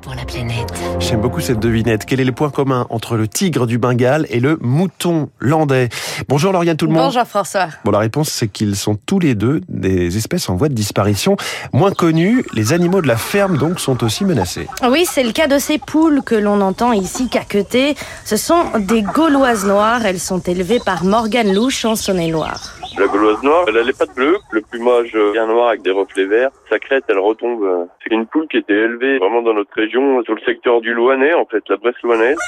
[0.00, 0.72] pour la planète.
[0.98, 2.04] J'aime beaucoup cette devinette.
[2.06, 5.88] Quel est le point commun entre le tigre du Bengale et le mouton landais?
[6.28, 7.04] Bonjour Lauriane tout le monde.
[7.04, 7.68] Bonjour François.
[7.84, 11.36] Bon, la réponse c'est qu'ils sont tous les deux des espèces en voie de disparition.
[11.72, 14.68] Moins connues, les animaux de la ferme donc sont aussi menacés.
[14.88, 17.94] Oui, c'est le cas de ces poules que l'on entend ici caqueter.
[18.24, 20.04] Ce sont des gauloises noires.
[20.06, 22.79] Elles sont élevées par Morgane Louche en Saône-et-Loire.
[22.98, 26.26] La gauloise noire, elle a les pattes bleues, le plumage bien noir avec des reflets
[26.26, 26.50] verts.
[26.68, 27.88] Sa crête, elle retombe.
[28.02, 31.34] C'est une poule qui était élevée vraiment dans notre région, sur le secteur du Loinet,
[31.34, 32.38] en fait, la Bresse louanaise.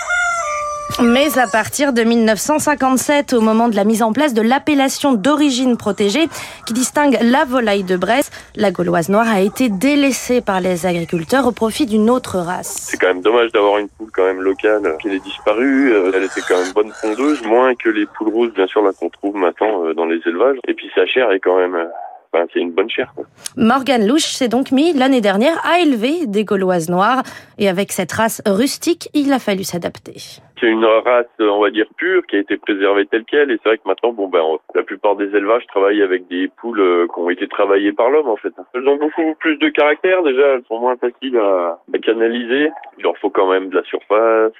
[1.00, 5.76] Mais à partir de 1957, au moment de la mise en place de l'appellation d'origine
[5.76, 6.28] protégée
[6.66, 11.46] qui distingue la volaille de Bresse, la gauloise noire a été délaissée par les agriculteurs
[11.46, 12.88] au profit d'une autre race.
[12.90, 15.92] C'est quand même dommage d'avoir une poule quand même locale qui est disparue.
[15.92, 18.90] Euh, Elle était quand même bonne fondeuse, moins que les poules roses, bien sûr, là
[18.92, 20.58] qu'on trouve maintenant euh, dans les élevages.
[20.68, 21.76] Et puis sa chair est quand même...
[22.34, 23.12] Enfin, c'est une bonne chair.
[23.14, 23.24] Quoi.
[23.56, 27.22] Morgane Louche s'est donc mis l'année dernière à élever des gauloises noires
[27.58, 30.14] et avec cette race rustique, il a fallu s'adapter.
[30.62, 33.50] C'est une race, euh, on va dire, pure, qui a été préservée telle qu'elle.
[33.50, 34.44] Et c'est vrai que maintenant, bon, ben,
[34.76, 38.28] la plupart des élevages travaillent avec des poules euh, qui ont été travaillées par l'homme,
[38.28, 38.54] en fait.
[38.72, 40.54] Elles ont beaucoup plus de caractère, déjà.
[40.54, 42.70] Elles sont moins faciles à, à canaliser.
[42.96, 44.52] Il leur faut quand même de la surface.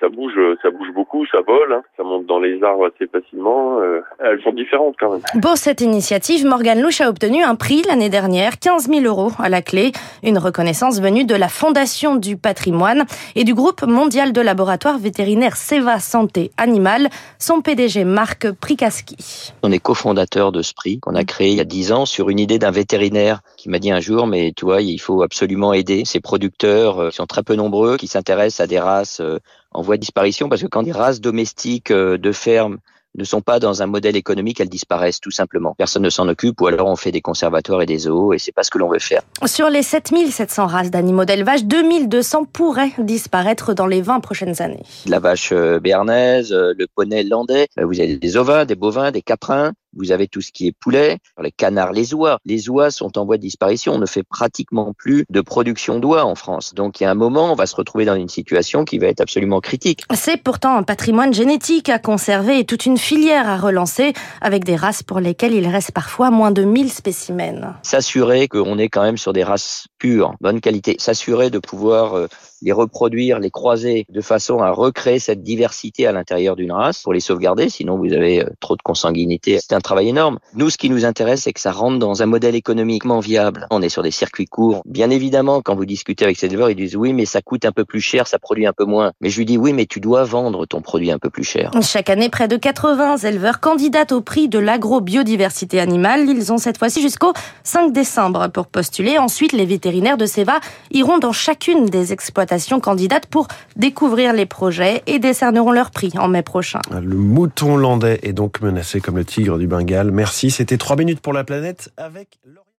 [0.00, 1.82] Ça bouge, euh, ça bouge beaucoup, ça vole, hein.
[1.96, 3.80] ça monte dans les arbres assez facilement.
[3.80, 5.22] euh, elles sont différentes quand même.
[5.42, 9.48] Pour cette initiative, Morgane Louche a obtenu un prix l'année dernière, 15 000 euros à
[9.48, 13.04] la clé, une reconnaissance venue de la Fondation du patrimoine
[13.34, 19.52] et du groupe mondial de laboratoires vétérinaires Seva Santé Animale, son PDG Marc Prikaski.
[19.62, 22.30] On est cofondateur de ce prix qu'on a créé il y a dix ans sur
[22.30, 25.72] une idée d'un vétérinaire qui m'a dit un jour, mais tu vois, il faut absolument
[25.72, 29.38] aider ces producteurs euh, qui sont très peu nombreux, qui s'intéressent à des races euh,
[29.78, 32.78] en voie de disparition, parce que quand des races domestiques euh, de ferme
[33.16, 35.74] ne sont pas dans un modèle économique, elles disparaissent tout simplement.
[35.78, 38.52] Personne ne s'en occupe, ou alors on fait des conservatoires et des zoos, et c'est
[38.52, 39.22] pas ce que l'on veut faire.
[39.46, 44.82] Sur les 7700 races d'animaux d'élevage, 2200 pourraient disparaître dans les 20 prochaines années.
[45.06, 49.22] La vache euh, béarnaise, euh, le poney landais, vous avez des ovins, des bovins, des
[49.22, 52.38] caprins, vous avez tout ce qui est poulet, les canards, les oies.
[52.44, 53.94] Les oies sont en voie de disparition.
[53.94, 56.74] On ne fait pratiquement plus de production d'oies en France.
[56.74, 59.08] Donc il y a un moment, on va se retrouver dans une situation qui va
[59.08, 60.02] être absolument critique.
[60.14, 64.76] C'est pourtant un patrimoine génétique à conserver et toute une filière à relancer avec des
[64.76, 67.74] races pour lesquelles il reste parfois moins de 1000 spécimens.
[67.82, 70.96] S'assurer qu'on est quand même sur des races pures, bonne qualité.
[70.98, 72.26] S'assurer de pouvoir euh,
[72.62, 77.12] les reproduire, les croiser de façon à recréer cette diversité à l'intérieur d'une race pour
[77.12, 77.68] les sauvegarder.
[77.68, 79.58] Sinon, vous avez euh, trop de consanguinité.
[79.60, 80.38] C'est un travail énorme.
[80.54, 83.66] Nous, ce qui nous intéresse, c'est que ça rentre dans un modèle économiquement viable.
[83.70, 84.82] On est sur des circuits courts.
[84.84, 87.72] Bien évidemment, quand vous discutez avec ces éleveurs, ils disent oui, mais ça coûte un
[87.72, 89.12] peu plus cher, ça produit un peu moins.
[89.22, 91.70] Mais je lui dis oui, mais tu dois vendre ton produit un peu plus cher.
[91.80, 96.28] Chaque année, près de 80 éleveurs candidatent au prix de l'agrobiodiversité animale.
[96.28, 97.32] Ils ont cette fois-ci jusqu'au
[97.64, 99.16] 5 décembre pour postuler.
[99.16, 100.60] Ensuite, les vétérinaires de Seva
[100.90, 106.28] iront dans chacune des exploitations candidates pour découvrir les projets et décerneront leur prix en
[106.28, 106.80] mai prochain.
[106.90, 110.10] Le mouton landais est donc menacé comme le tigre du Bengale.
[110.10, 112.38] Merci, c'était 3 minutes pour la planète avec.